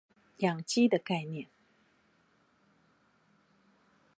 [0.39, 1.47] 養雞的概念